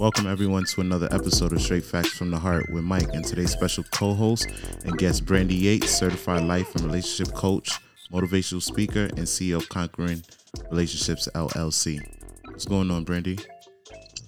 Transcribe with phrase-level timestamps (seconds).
[0.00, 3.50] Welcome everyone to another episode of Straight Facts from the Heart with Mike and today's
[3.50, 4.48] special co-host
[4.86, 7.70] and guest Brandy Yates, certified life and relationship coach,
[8.10, 10.22] motivational speaker, and CEO of Conquering
[10.70, 12.00] Relationships LLC.
[12.46, 13.40] What's going on, Brandy?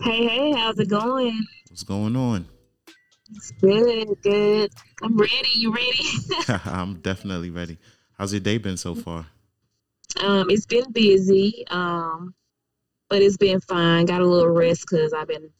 [0.03, 1.43] Hey, hey, how's it going?
[1.71, 2.47] What's going on?
[3.35, 4.71] It's good, good.
[5.03, 5.49] I'm ready.
[5.55, 6.05] You ready?
[6.67, 7.79] I'm definitely ready.
[8.19, 9.25] How's your day been so far?
[10.21, 12.35] um, it's been busy, um,
[13.13, 14.07] but it's been fine.
[14.07, 15.51] Got a little rest because I've been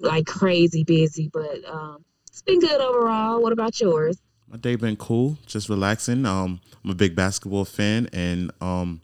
[0.00, 3.40] like crazy busy, but um, it's been good overall.
[3.40, 4.20] What about yours?
[4.48, 6.26] My day been cool, just relaxing.
[6.26, 9.02] Um, I'm a big basketball fan and um,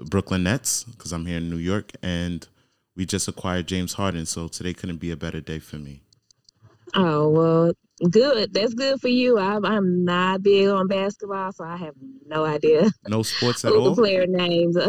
[0.00, 2.48] Brooklyn Nets because I'm here in New York, and
[2.96, 6.00] we just acquired James Harden, so today couldn't be a better day for me.
[6.94, 7.72] Oh well,
[8.10, 8.52] good.
[8.52, 9.38] That's good for you.
[9.38, 11.94] I'm, I'm not big on basketball, so I have
[12.26, 13.94] no idea No sports at all.
[13.94, 14.76] player names.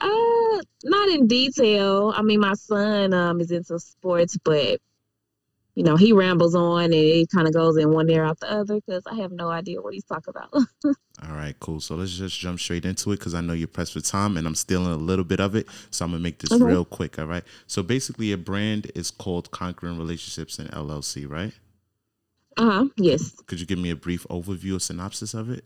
[0.00, 2.12] Uh, not in detail.
[2.16, 4.80] I mean, my son um is into sports, but
[5.74, 8.50] you know he rambles on and it kind of goes in one ear out the
[8.50, 10.52] other because I have no idea what he's talking about.
[11.28, 11.80] All right, cool.
[11.80, 14.46] So let's just jump straight into it because I know you're pressed for time and
[14.46, 15.66] I'm stealing a little bit of it.
[15.90, 16.64] So I'm gonna make this Okay.
[16.64, 17.18] real quick.
[17.18, 17.44] All right.
[17.66, 21.52] So basically, your brand is called Conquering Relationships and LLC, right?
[22.56, 22.84] Uh huh.
[22.96, 23.32] Yes.
[23.46, 25.64] Could you give me a brief overview or synopsis of it?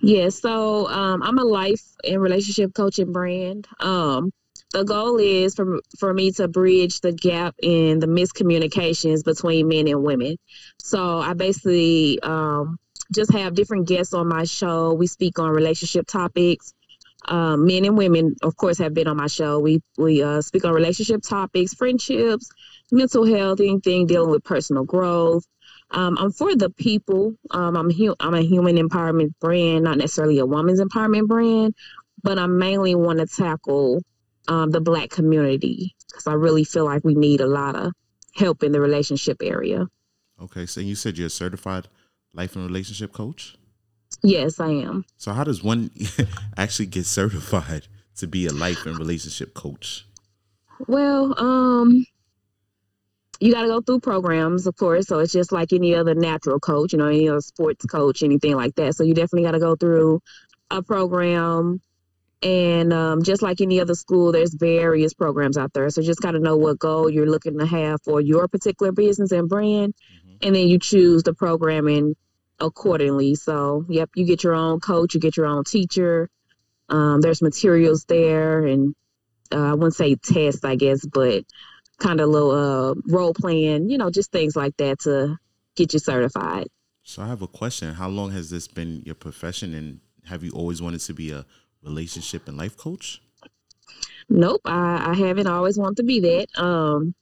[0.00, 0.40] Yes.
[0.40, 3.66] So um, I'm a life and relationship coaching brand.
[3.80, 4.32] Um,
[4.72, 9.86] the goal is for for me to bridge the gap in the miscommunications between men
[9.86, 10.36] and women.
[10.78, 12.78] So I basically um,
[13.14, 14.94] just have different guests on my show.
[14.94, 16.72] We speak on relationship topics.
[17.28, 19.60] Um, men and women, of course, have been on my show.
[19.60, 22.48] We we uh, speak on relationship topics, friendships,
[22.90, 25.44] mental health, anything dealing with personal growth.
[25.92, 27.34] Um, I'm for the people.
[27.50, 31.74] Um, I'm hu- I'm a human empowerment brand, not necessarily a woman's empowerment brand,
[32.22, 34.02] but I mainly want to tackle
[34.48, 37.92] um, the Black community because I really feel like we need a lot of
[38.34, 39.86] help in the relationship area.
[40.40, 40.66] Okay.
[40.66, 41.88] So you said you're a certified
[42.32, 43.56] life and relationship coach.
[44.22, 45.04] Yes, I am.
[45.16, 45.90] So how does one
[46.56, 50.06] actually get certified to be a life and relationship coach?
[50.86, 52.04] Well, um,
[53.42, 55.08] you got to go through programs, of course.
[55.08, 58.54] So it's just like any other natural coach, you know, any other sports coach, anything
[58.54, 58.94] like that.
[58.94, 60.22] So you definitely got to go through
[60.70, 61.80] a program.
[62.40, 65.90] And um, just like any other school, there's various programs out there.
[65.90, 69.32] So just got to know what goal you're looking to have for your particular business
[69.32, 69.94] and brand.
[70.40, 72.14] And then you choose the programming
[72.60, 73.34] accordingly.
[73.34, 76.30] So, yep, you get your own coach, you get your own teacher.
[76.88, 78.94] Um, there's materials there, and
[79.50, 81.44] uh, I wouldn't say tests, I guess, but
[82.02, 85.38] kind of little uh, role playing, you know, just things like that to
[85.76, 86.68] get you certified.
[87.02, 87.94] So I have a question.
[87.94, 91.44] How long has this been your profession and have you always wanted to be a
[91.82, 93.20] relationship and life coach?
[94.28, 96.46] Nope, I, I haven't always wanted to be that.
[96.62, 97.14] Um,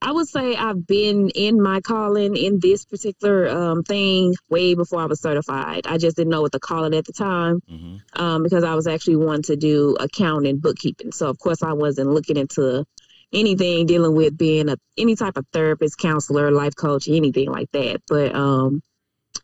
[0.00, 5.00] I would say I've been in my calling in this particular um, thing way before
[5.00, 5.86] I was certified.
[5.86, 8.74] I just didn't know what to call it at the time hmm um, because I
[8.74, 11.12] was actually wanting to do accounting, bookkeeping.
[11.12, 12.84] So of course I wasn't looking into
[13.32, 18.02] anything dealing with being a any type of therapist, counselor, life coach, anything like that.
[18.08, 18.82] But um,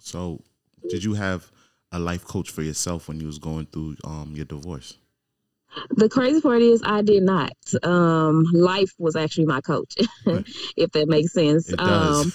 [0.01, 0.41] So
[0.89, 1.51] did you have
[1.91, 4.97] a life coach for yourself when you was going through um your divorce?
[5.91, 7.53] the crazy part is I did not.
[7.84, 9.95] Um, life was actually my coach,
[10.25, 10.45] Right.
[10.78, 11.72] if that makes sense.
[11.72, 12.31] It Um.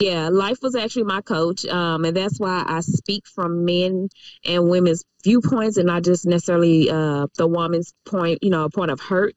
[0.00, 1.64] Yeah, life was actually my coach.
[1.66, 4.08] Um, and that's why I speak from men
[4.44, 8.90] and women's viewpoints and not just necessarily uh, the woman's point, you know, a point
[8.90, 9.36] of hurt.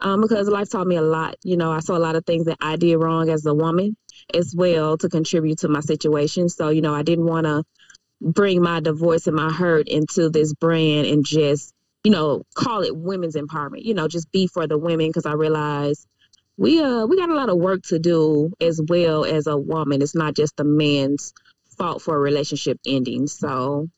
[0.00, 1.36] Um, because life taught me a lot.
[1.44, 3.96] You know, I saw a lot of things that I did wrong as a woman
[4.34, 6.48] as well to contribute to my situation.
[6.48, 7.64] So, you know, I didn't want to
[8.20, 11.72] bring my divorce and my hurt into this brand and just,
[12.04, 15.32] you know, call it women's empowerment, you know, just be for the women because I
[15.32, 16.06] realized
[16.56, 20.02] we uh we got a lot of work to do as well as a woman.
[20.02, 21.32] It's not just the man's
[21.78, 23.26] fault for a relationship ending.
[23.26, 23.88] So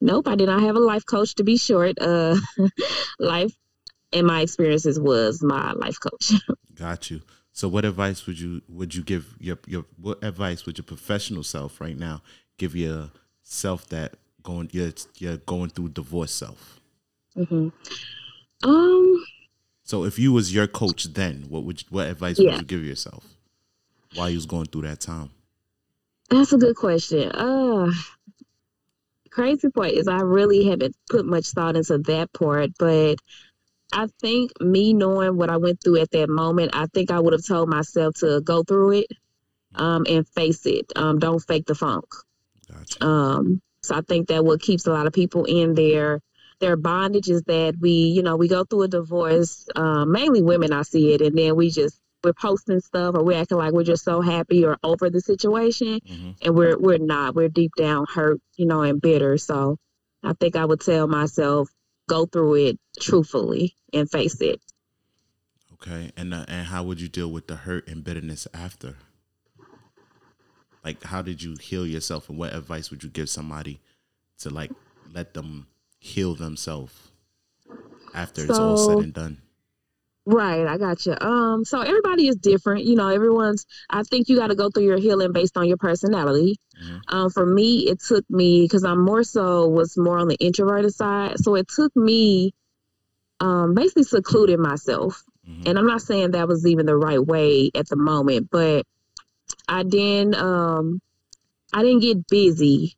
[0.00, 2.00] nope, I did not have a life coach to be short.
[2.00, 2.36] Uh
[3.18, 3.52] life
[4.12, 6.32] and my experiences was my life coach.
[6.74, 7.20] Got you.
[7.52, 11.42] So what advice would you would you give your your what advice would your professional
[11.42, 12.22] self right now
[12.58, 13.10] give your
[13.42, 16.80] self that going you're, you're going through divorce self?
[17.34, 17.68] hmm
[18.64, 19.24] Um
[19.84, 22.50] So if you was your coach then, what would you, what advice Yeah.
[22.50, 23.24] would you give yourself
[24.14, 25.30] while you was going through that time?
[26.30, 27.30] That's a good question.
[27.32, 27.92] Uh
[29.30, 33.16] crazy part is I really haven't put much thought into that part, but
[33.92, 37.32] I think me knowing what I went through at that moment, I think I would
[37.32, 39.06] have told myself to go through it
[39.74, 40.92] um, and face it.
[40.96, 42.06] Um, don't fake the funk.
[42.70, 43.04] Gotcha.
[43.04, 46.20] Um, so I think that what keeps a lot of people in their
[46.60, 49.66] their bondage is that we, you know, we go through a divorce.
[49.74, 53.40] Um, mainly women, I see it, and then we just we're posting stuff or we're
[53.40, 56.30] acting like we're just so happy or over the situation, mm-hmm.
[56.40, 57.34] and we're we're not.
[57.34, 59.38] We're deep down hurt, you know, and bitter.
[59.38, 59.76] So
[60.22, 61.68] I think I would tell myself
[62.08, 64.60] go through it truthfully and face it.
[65.74, 68.96] Okay, and uh, and how would you deal with the hurt and bitterness after?
[70.84, 73.80] Like, how did you heal yourself, and what advice would you give somebody
[74.38, 74.72] to like
[75.12, 75.68] let them
[75.98, 77.12] heal themselves
[78.14, 79.42] after so, it's all said and done?
[80.24, 81.16] Right, I got you.
[81.20, 82.84] Um, so everybody is different.
[82.84, 83.66] You know, everyone's.
[83.90, 86.60] I think you got to go through your healing based on your personality.
[86.80, 87.14] Mm-hmm.
[87.14, 90.94] Um, for me, it took me because I'm more so was more on the introverted
[90.94, 91.38] side.
[91.40, 92.54] So it took me,
[93.40, 95.24] um, basically secluded myself.
[95.48, 95.68] Mm-hmm.
[95.68, 98.86] And I'm not saying that was even the right way at the moment, but
[99.66, 100.36] I didn't.
[100.36, 101.00] Um,
[101.72, 102.96] I didn't get busy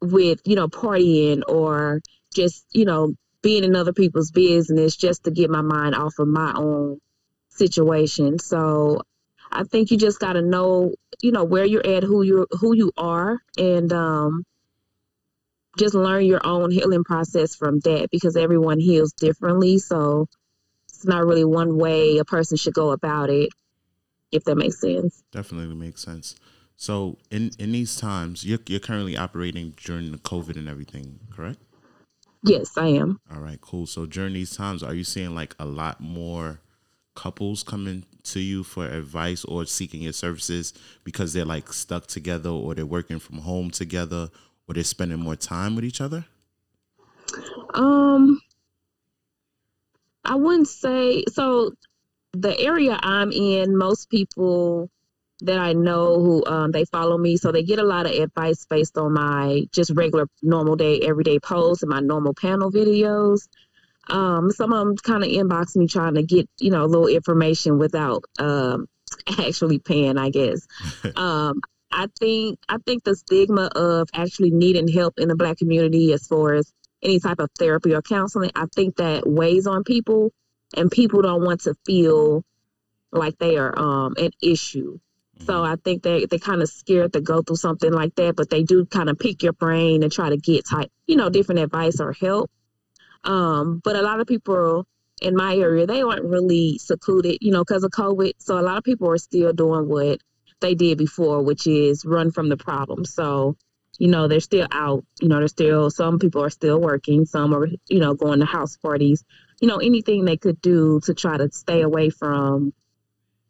[0.00, 2.02] with you know partying or
[2.32, 3.14] just you know
[3.44, 6.98] being in other people's business just to get my mind off of my own
[7.50, 8.38] situation.
[8.38, 9.02] So
[9.52, 12.74] I think you just got to know, you know, where you're at, who you who
[12.74, 14.44] you are, and um,
[15.78, 19.76] just learn your own healing process from that because everyone heals differently.
[19.76, 20.26] So
[20.88, 23.50] it's not really one way a person should go about it,
[24.32, 25.22] if that makes sense.
[25.32, 26.34] Definitely makes sense.
[26.76, 31.58] So in in these times, you're you're currently operating during the COVID and everything, correct?
[32.44, 33.18] Yes, I am.
[33.32, 33.86] All right, cool.
[33.86, 36.60] So during these times, are you seeing like a lot more
[37.14, 40.74] couples coming to you for advice or seeking your services
[41.04, 44.28] because they're like stuck together or they're working from home together
[44.68, 46.26] or they're spending more time with each other?
[47.72, 48.40] Um
[50.24, 51.72] I wouldn't say so
[52.32, 54.90] the area I'm in, most people
[55.44, 58.66] that I know who um, they follow me, so they get a lot of advice
[58.68, 63.48] based on my just regular, normal day, everyday posts and my normal panel videos.
[64.08, 67.08] Um, some of them kind of inbox me trying to get you know a little
[67.08, 68.86] information without um,
[69.38, 70.66] actually paying, I guess.
[71.16, 71.60] um,
[71.90, 76.26] I think I think the stigma of actually needing help in the Black community as
[76.26, 80.32] far as any type of therapy or counseling, I think that weighs on people,
[80.74, 82.44] and people don't want to feel
[83.12, 84.98] like they are um, an issue
[85.40, 85.72] so mm-hmm.
[85.72, 88.62] I think they they kind of scared to go through something like that, but they
[88.62, 92.00] do kind of pick your brain and try to get type, you know, different advice
[92.00, 92.50] or help.
[93.24, 94.86] Um, but a lot of people
[95.20, 98.32] in my area, they weren't really secluded, you know, because of COVID.
[98.38, 100.20] So a lot of people are still doing what
[100.60, 103.04] they did before, which is run from the problem.
[103.04, 103.56] So,
[103.98, 107.54] you know, they're still out, you know, they're still, some people are still working, some
[107.54, 109.24] are, you know, going to house parties,
[109.60, 112.72] you know, anything they could do to try to stay away from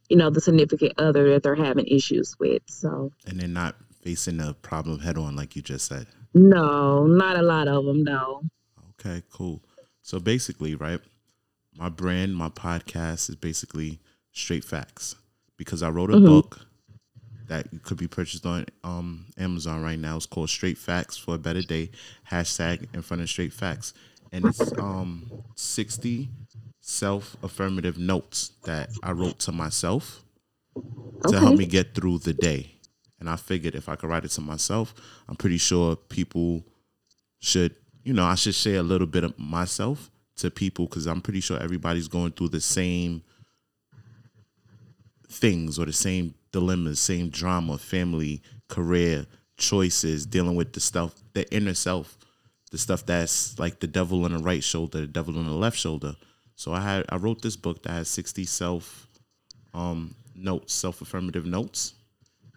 [0.08, 2.62] you know, the significant other that they're having issues with.
[2.66, 6.06] So, and they're not facing the problem head on, like you just said.
[6.34, 8.04] No, not a lot of them.
[8.04, 8.42] No.
[9.00, 9.62] Okay, cool.
[10.02, 11.00] So basically, right,
[11.76, 14.00] my brand, my podcast is basically
[14.32, 15.16] straight facts
[15.56, 16.26] because I wrote a mm-hmm.
[16.26, 16.66] book
[17.46, 20.16] that could be purchased on um, Amazon right now.
[20.16, 21.90] It's called Straight Facts for a Better Day.
[22.30, 23.94] Hashtag in front of Straight Facts,
[24.32, 26.30] and it's um sixty
[26.86, 30.22] self affirmative notes that I wrote to myself
[30.76, 31.30] okay.
[31.30, 32.72] to help me get through the day.
[33.18, 34.94] And I figured if I could write it to myself,
[35.26, 36.62] I'm pretty sure people
[37.40, 41.22] should, you know, I should share a little bit of myself to people because I'm
[41.22, 43.22] pretty sure everybody's going through the same
[45.28, 49.24] things or the same dilemmas, same drama, family, career,
[49.56, 52.18] choices, dealing with the stuff, the inner self,
[52.70, 55.78] the stuff that's like the devil on the right shoulder, the devil on the left
[55.78, 56.14] shoulder.
[56.56, 59.08] So I had I wrote this book that has 60 self
[59.72, 61.94] um notes, self affirmative notes.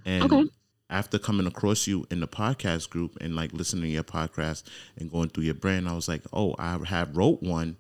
[0.06, 0.50] And okay.
[0.90, 4.64] after coming across you in the podcast group and like listening to your podcast
[4.98, 7.78] and going through your brand, I was like, oh, I have wrote one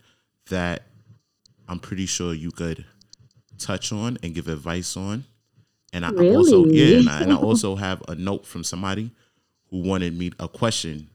[0.49, 0.83] that
[1.67, 2.85] I'm pretty sure you could
[3.57, 5.25] touch on and give advice on.
[5.93, 6.35] And I really?
[6.35, 9.11] also yeah, and I, and I also have a note from somebody
[9.69, 11.09] who wanted me a question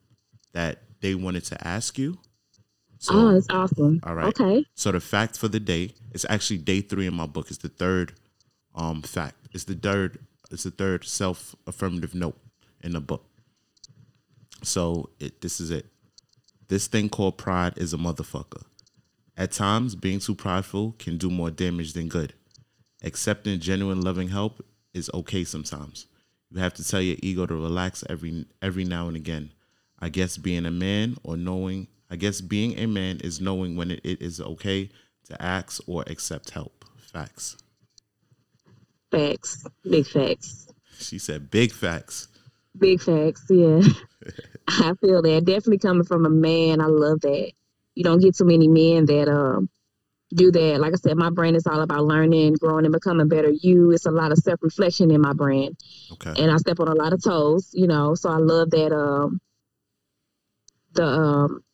[0.53, 2.19] that they wanted to ask you
[3.03, 3.99] so, oh, that's awesome.
[4.05, 4.29] All right.
[4.29, 4.65] Okay.
[4.77, 7.49] So the fact for the day is actually day three in my book.
[7.49, 8.15] It's the third
[8.77, 9.35] um fact.
[9.51, 10.21] It's the third.
[10.53, 12.39] It's the third self affirmative note
[12.81, 13.25] in the book.
[14.63, 15.87] So it this is it.
[16.69, 18.63] This thing called pride is a motherfucker.
[19.37, 22.35] At times, being too prideful can do more damage than good.
[23.03, 26.07] Accepting genuine loving help is okay sometimes.
[26.53, 29.51] You have to tell your ego to relax every every now and again.
[29.99, 33.91] I guess being a man or knowing I guess being a man is knowing when
[33.91, 34.91] it, it is okay
[35.25, 36.85] to ask or accept help.
[37.11, 37.57] Facts.
[39.11, 39.65] Facts.
[39.83, 40.69] Big facts.
[40.99, 42.29] She said big facts.
[42.77, 43.81] Big facts, yeah.
[44.69, 45.45] I feel that.
[45.47, 47.53] Definitely coming from a man, I love that.
[47.95, 49.71] You don't get too many men that um
[50.35, 50.81] do that.
[50.81, 53.91] Like I said, my brand is all about learning, growing, and becoming better you.
[53.91, 55.79] It's a lot of self reflection in my brand.
[56.13, 56.35] Okay.
[56.43, 58.15] And I step on a lot of toes, you know.
[58.15, 59.41] So I love that um
[60.93, 61.65] the um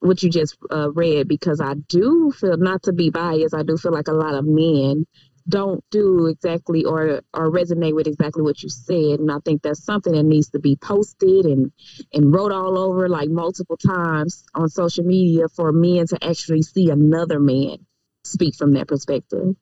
[0.00, 3.54] what you just uh, read because I do feel not to be biased.
[3.54, 5.06] I do feel like a lot of men
[5.48, 9.82] don't do exactly or or resonate with exactly what you said and i think that's
[9.82, 11.72] something that needs to be posted and
[12.12, 16.90] and wrote all over like multiple times on social media for men to actually see
[16.90, 17.78] another man
[18.24, 19.56] speak from that perspective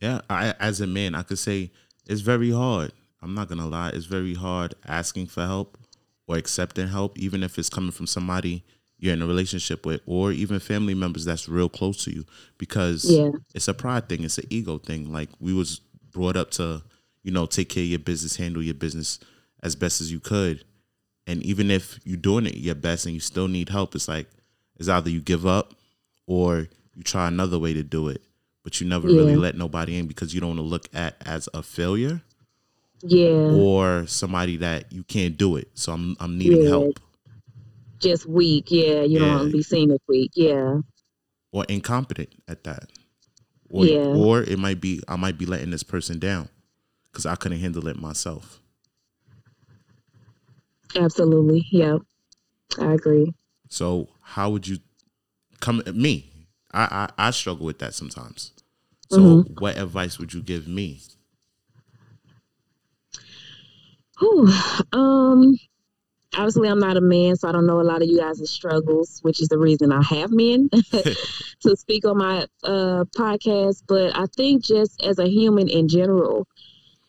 [0.00, 1.72] yeah I, as a man i could say
[2.06, 5.76] it's very hard i'm not gonna lie it's very hard asking for help
[6.28, 8.64] or accepting help even if it's coming from somebody
[8.98, 12.24] you're in a relationship with or even family members that's real close to you
[12.58, 13.30] because yeah.
[13.54, 15.80] it's a pride thing it's an ego thing like we was
[16.12, 16.82] brought up to
[17.22, 19.18] you know take care of your business handle your business
[19.62, 20.64] as best as you could
[21.26, 24.28] and even if you're doing it your best and you still need help it's like
[24.78, 25.74] it's either you give up
[26.26, 28.22] or you try another way to do it
[28.62, 29.18] but you never Yeah.
[29.18, 32.22] really let nobody in because you don't want to look at as a failure
[33.02, 36.68] yeah or somebody that you can't do it so i'm, I'm needing Yeah.
[36.70, 37.00] help
[38.06, 40.78] just weak yeah you don't want to be seen as weak yeah
[41.52, 42.90] or incompetent at that.
[43.70, 44.14] Or, Yeah.
[44.14, 46.48] or it might be I might be letting this person down
[47.06, 48.60] because I couldn't handle it myself.
[50.96, 51.96] absolutely yeah
[52.80, 53.32] i agree
[53.68, 54.78] So how would you
[55.60, 56.32] come at me?
[56.72, 58.52] I I, I struggle with that sometimes.
[59.08, 59.54] So Mm-hmm.
[59.58, 61.00] what advice would you give me?
[64.18, 64.48] Whew.
[64.92, 65.56] Um,
[66.36, 69.20] obviously, I'm not a man, so I don't know a lot of you guys' struggles,
[69.22, 70.68] which is the reason I have men
[71.60, 73.82] to speak on my uh, podcast.
[73.86, 76.46] But I think just as a human in general,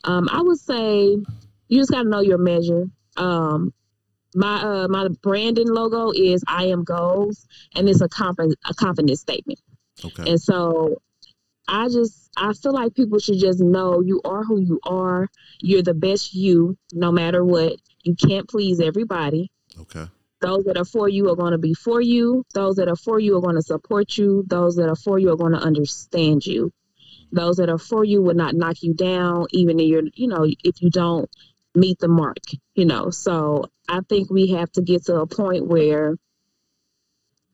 [0.03, 1.17] um, I would say
[1.67, 2.85] you just got to know your measure.
[3.17, 3.73] Um,
[4.35, 9.21] my uh, my branding logo is I am goals, and it's a confidence a confidence
[9.21, 9.59] statement.
[10.03, 10.31] Okay.
[10.31, 11.01] And so
[11.67, 15.29] I just I feel like people should just know you are who you are.
[15.59, 17.77] You're the best you, no matter what.
[18.07, 19.51] You can't please everybody.
[19.77, 20.05] Okay.
[20.39, 22.45] Those that are for you are going to be for you.
[22.53, 24.45] Those that are for you are going to support you.
[24.47, 26.71] Those that are for you are going to understand you.
[27.33, 30.45] Those that are for you will not knock you down, even if you're, you know,
[30.63, 31.29] if you don't
[31.75, 32.37] meet the mark,
[32.75, 33.09] you know.
[33.09, 36.15] So I think we have to get to a point where,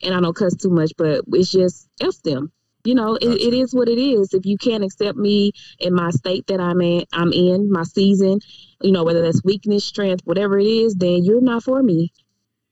[0.04, 2.52] and I don't cuss too much, but it's just F them.
[2.84, 3.56] You know, it, it Gotcha.
[3.56, 4.34] is what it is.
[4.34, 8.40] If you can't accept me in my state that I'm in, I'm in my season,
[8.82, 12.12] you know, whether that's weakness, strength, whatever it is, then you're not for me.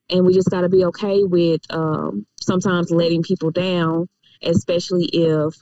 [0.09, 4.09] And we just got to be okay with um, sometimes letting people down,
[4.41, 5.55] especially if,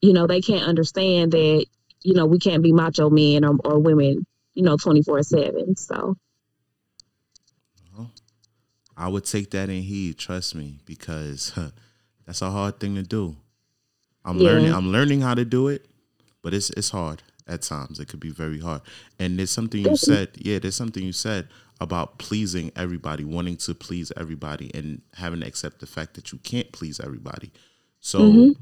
[0.00, 1.64] you know, they can't understand that,
[2.02, 5.76] you know, we can't be macho men or, or women, you know, 24 7.
[5.76, 6.16] So,
[9.00, 11.58] I would take that in heed, trust me, because
[12.26, 13.36] that's a hard thing to do.
[14.24, 14.50] I'm Yeah.
[14.50, 15.86] learning I'm learning how to do it,
[16.42, 17.98] but it's it's hard at times.
[17.98, 18.82] It could be very hard.
[19.18, 21.48] And there's something you said, yeah, there's something you said
[21.80, 26.38] about pleasing everybody, wanting to please everybody and having to accept the fact that you
[26.38, 27.50] can't please everybody.
[28.00, 28.52] So mm-hmm.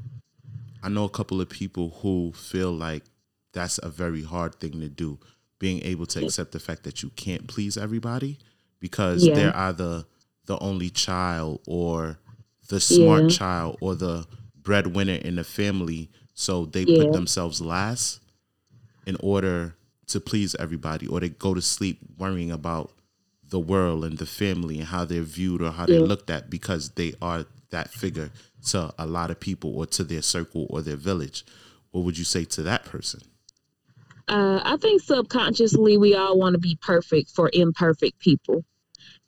[0.81, 3.03] I know a couple of people who feel like
[3.51, 5.19] that's a very hard thing to do,
[5.59, 8.39] being able to accept the fact that you can't please everybody
[8.79, 9.35] because Yeah.
[9.35, 10.05] they're either
[10.45, 12.17] the only child or
[12.69, 13.29] the smart Yeah.
[13.37, 14.25] child or the
[14.69, 16.11] breadwinner in the family.
[16.35, 16.97] So they Yeah.
[16.99, 18.19] put themselves last
[19.07, 19.75] in order
[20.07, 22.91] to please everybody, or they go to sleep worrying about
[23.49, 26.05] the world and the family and how they're viewed or how they're Yeah.
[26.13, 28.29] looked at because they are that figure
[28.67, 31.43] to a lot of people or to their circle or their village.
[31.89, 33.21] What would you say to that person?
[34.27, 38.63] Uh, I think subconsciously we all want to be perfect for imperfect people.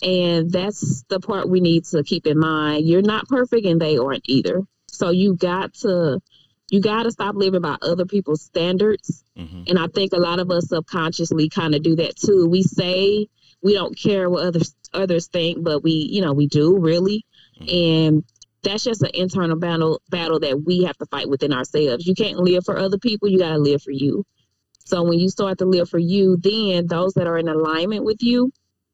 [0.03, 2.86] And that's the part we need to keep in mind.
[2.88, 4.62] You're not perfect and they aren't either.
[5.01, 6.22] So you got to
[6.70, 9.24] you got to stop living by other people's standards.
[9.38, 9.67] Mhm.
[9.70, 12.48] And I think a lot of us subconsciously kind of do that too.
[12.48, 13.27] We say
[13.63, 17.25] we don't care what others others think, but we, you know, we do really.
[17.67, 18.24] And
[18.63, 22.05] that's just an internal battle battle that we have to fight within ourselves.
[22.05, 24.24] You can't live for other people, you got to live for you.
[24.86, 28.22] So when you start to live for you, then those that are in alignment with
[28.22, 28.51] you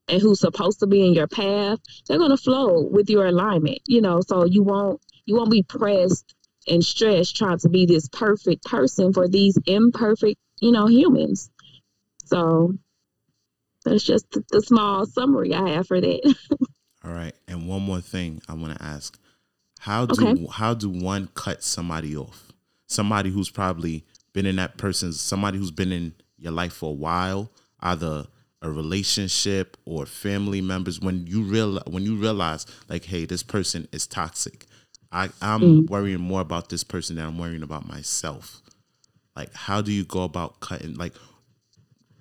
[0.08, 3.80] and who's supposed to be in your path, they're gonna flow with your alignment.
[3.86, 6.34] You know, so you won't you won't be pressed
[6.66, 11.50] and stressed trying to be this perfect person for these imperfect, you know, humans.
[12.24, 12.74] So
[13.84, 16.34] that's just the, the small summary I have for that.
[17.04, 17.34] All right.
[17.46, 19.18] And one more thing I want to ask.
[19.80, 20.46] How do okay.
[20.50, 22.50] how do one cut somebody off?
[22.86, 26.94] Somebody who's probably been in that person's somebody who's been in your life for a
[26.94, 28.26] while, either
[28.62, 33.86] a relationship or family members when you real when you realize like hey this person
[33.92, 34.66] is toxic
[35.12, 35.90] i i'm mm.
[35.90, 38.62] worrying more about this person than i'm worrying about myself
[39.36, 41.14] like how do you go about cutting like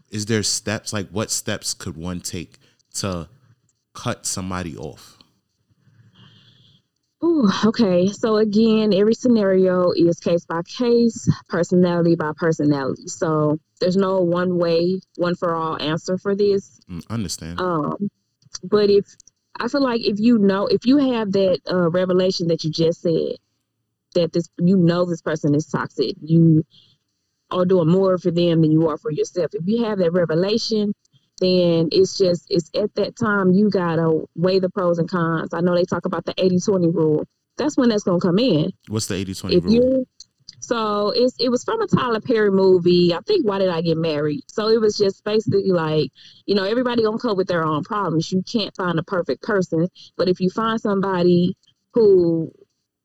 [0.09, 2.57] is there steps like what steps could one take
[2.93, 3.27] to
[3.93, 5.17] cut somebody off
[7.23, 8.07] Ooh, okay.
[8.07, 13.07] So again, every scenario is case by case, personality by personality.
[13.07, 16.79] So there's no one way, one for all answer for this.
[16.89, 17.59] Mm, understand.
[17.59, 18.09] Um,
[18.63, 19.05] but if
[19.59, 23.01] I feel like if you know, if you have that uh, revelation that you just
[23.01, 23.37] said,
[24.15, 26.63] that this you know this person is toxic, you
[27.51, 29.51] are doing more for them than you are for yourself.
[29.53, 30.93] If you have that revelation,
[31.39, 35.53] then it's just it's at that time you gotta weigh the pros and cons.
[35.53, 37.25] I know they talk about the 80-20 rule.
[37.57, 38.71] That's when that's gonna come in.
[38.87, 40.07] What's the 80-20 rule?
[40.67, 43.13] So it's it was from a Tyler Perry movie.
[43.13, 44.41] I think Why Did I Get Married?
[44.47, 46.11] So it was just basically like,
[46.45, 48.33] you know, everybody gonna cope with their own problems.
[48.33, 49.87] You can't find a perfect person.
[50.17, 51.55] But if you find somebody
[51.93, 52.51] who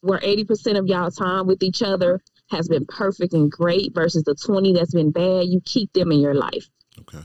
[0.00, 4.34] where 80% of y'all time with each other has been perfect and great versus the
[4.34, 6.68] 20 that's been bad, you keep them in your life.
[6.98, 7.22] Okay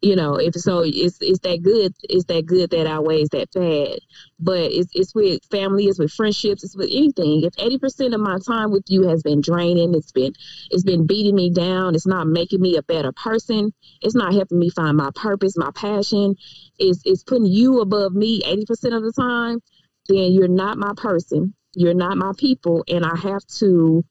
[0.00, 3.98] you know if so it's it's that good it's that good that outweighs that bad
[4.38, 7.42] but it's it's with family it's with friendships it's with anything.
[7.42, 10.32] If 80% of my time with you has been draining it's been
[10.70, 14.58] it's been beating me down it's not making me a better person it's not helping
[14.58, 16.36] me find my purpose my passion
[16.78, 19.60] is it's putting you above me 80% of the time
[20.08, 24.04] then you're not my person you're not my people and i have to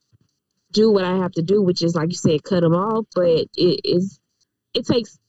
[0.72, 3.48] do what i have to do which is like you said cut them off but
[3.56, 4.20] it is
[4.74, 5.20] it takes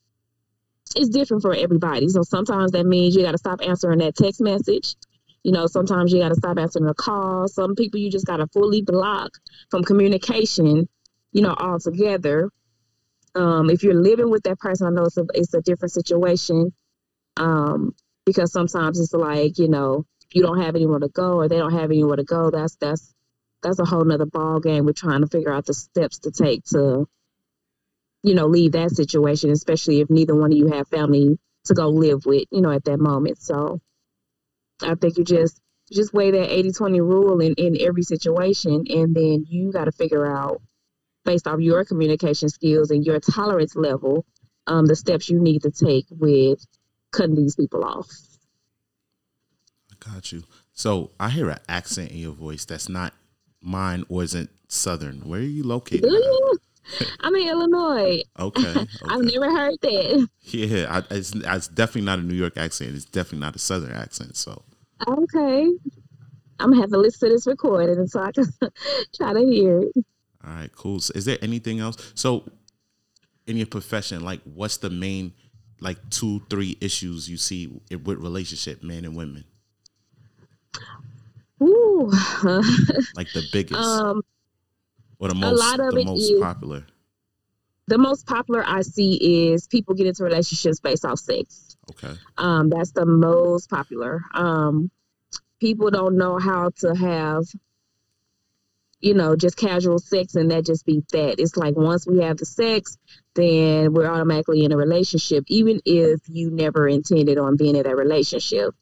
[0.96, 2.08] it's different for everybody.
[2.08, 4.94] So sometimes that means you got to stop answering that text message.
[5.42, 7.48] You know, sometimes you got to stop answering a call.
[7.48, 9.30] Some people you just got to fully block
[9.70, 10.88] from communication,
[11.32, 12.50] you know, altogether.
[13.34, 16.72] Um, if you're living with that person, I know it's a, it's a different situation
[17.36, 21.58] um, because sometimes it's like, you know, you don't have anywhere to go or they
[21.58, 22.50] don't have anywhere to go.
[22.50, 23.12] That's, that's,
[23.62, 24.86] that's a whole nother ball game.
[24.86, 27.06] We're trying to figure out the steps to take to
[28.24, 31.90] you know, leave that situation, especially if neither one of you have family to go
[31.90, 33.40] live with, you know, at that moment.
[33.40, 33.82] So
[34.82, 35.60] I think you just
[35.92, 40.26] just weigh that 80-20 rule in, in every situation and then you got to figure
[40.26, 40.62] out
[41.26, 44.24] based off your communication skills and your tolerance level
[44.66, 46.66] um, the steps you need to take with
[47.12, 48.10] cutting these people off.
[49.92, 50.44] I got you.
[50.72, 53.12] So i hear an accent in your voice that's not
[53.60, 55.28] mine or isn't southern.
[55.28, 56.10] Where are you located
[57.20, 58.22] I'm in Illinois.
[58.38, 58.86] Okay, okay.
[59.08, 60.28] I've never heard that.
[60.42, 62.94] Yeah, I, it's, it's definitely not a New York accent.
[62.94, 64.36] It's definitely not a Southern accent.
[64.36, 64.62] So.
[65.08, 65.70] Okay.
[66.60, 68.46] I'm gonna have to listen to this recording so I can
[69.16, 69.92] try to hear it.
[70.46, 71.00] All right, cool.
[71.00, 72.12] So is there anything else?
[72.14, 72.44] So,
[73.46, 75.32] in your profession, like, what's the main,
[75.80, 79.44] like, two, three issues you see with relationship, men and women?
[81.62, 82.10] Ooh.
[83.16, 83.80] like the biggest.
[83.80, 84.22] Um,
[85.18, 86.84] or the most, a lot of the it most is, popular?
[87.86, 91.76] The most popular I see is people get into relationships based off sex.
[91.90, 92.14] Okay.
[92.38, 94.22] Um, that's the most popular.
[94.32, 94.90] Um,
[95.60, 97.44] people don't know how to have,
[99.00, 101.38] you know, just casual sex and that just be that.
[101.38, 102.96] It's like once we have the sex,
[103.34, 107.96] then we're automatically in a relationship, even if you never intended on being in that
[107.96, 108.74] relationship.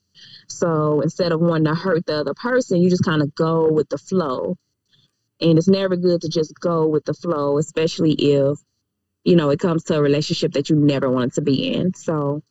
[0.47, 3.89] So instead of wanting to hurt the other person, you just kind of go with
[3.89, 4.57] the flow
[5.43, 8.57] and it's never good to just go with the flow especially if
[9.23, 11.93] you know it comes to a relationship that you never wanted to be in.
[11.93, 12.41] So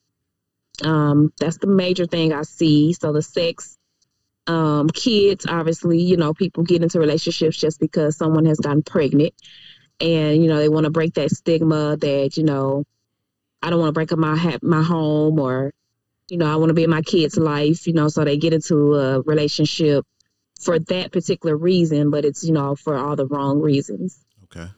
[0.85, 2.93] um that's the major thing i see.
[2.93, 3.77] So the sex
[4.47, 9.35] um kids obviously you know people get into relationships just because someone has gotten pregnant
[10.01, 12.85] and you know they want to break that stigma that you know
[13.63, 15.73] i don't want to break up my my home or
[16.29, 18.53] you know i want to be in my kid's life you know so they get
[18.53, 20.05] into a relationship
[20.63, 24.19] for that particular reason, but it's you know for all the wrong reasons.
[24.45, 24.69] Okay.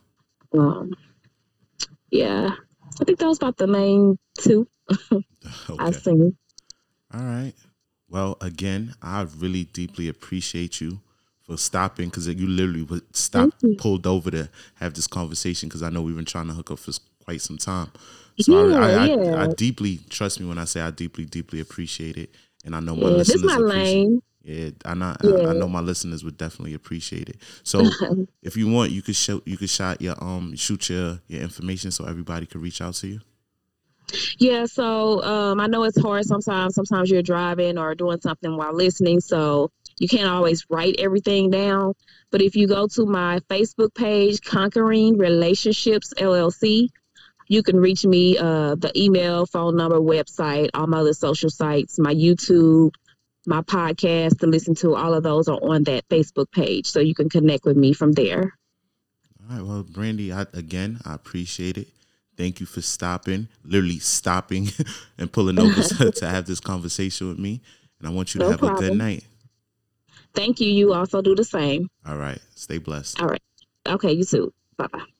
[0.56, 0.92] Um.
[2.10, 2.50] Yeah,
[3.00, 4.68] I think that was about the main two
[5.12, 5.24] okay.
[5.78, 6.36] I've seen.
[7.12, 7.52] All right.
[8.08, 11.00] Well, again, I really deeply appreciate you
[11.42, 15.90] for stopping because you literally would stop pulled over to have this conversation because I
[15.90, 16.92] know we've been trying to hook up for
[17.24, 17.90] quite some time.
[18.40, 19.34] So yeah, I, I, yeah.
[19.36, 22.30] I, I, deeply trust me when I say I deeply, deeply appreciate it,
[22.64, 23.42] and I know my yeah, listeners.
[23.42, 24.22] This my lane.
[24.44, 25.16] Yeah, I know.
[25.22, 25.46] Yeah.
[25.46, 27.36] I, I, know my listeners would definitely appreciate it.
[27.62, 27.82] So,
[28.42, 31.90] if you want, you could show you could shot your um shoot your your information
[31.90, 33.20] so everybody could reach out to you.
[34.38, 36.74] Yeah, so um, I know it's hard sometimes.
[36.74, 41.94] Sometimes you're driving or doing something while listening, so you can't always write everything down.
[42.30, 46.88] But if you go to my Facebook page, Conquering Relationships LLC,
[47.48, 48.36] you can reach me.
[48.36, 52.92] Uh, the email, phone number, website, all my other social sites, my YouTube,
[53.46, 54.94] my podcast to listen to.
[54.94, 58.12] All of those are on that Facebook page, so you can connect with me from
[58.12, 58.52] there.
[59.40, 59.64] All right.
[59.64, 61.88] Well, Brandy, I, again, I appreciate it.
[62.36, 64.68] Thank you for stopping, literally stopping
[65.18, 67.60] and pulling over to have this conversation with me.
[67.98, 68.84] And I want you to no have problem.
[68.84, 69.24] a good night.
[70.34, 70.68] Thank you.
[70.68, 71.88] You also do the same.
[72.04, 72.40] All right.
[72.54, 73.20] Stay blessed.
[73.20, 73.42] All right.
[73.86, 74.12] Okay.
[74.12, 74.52] You too.
[74.76, 75.13] Bye bye.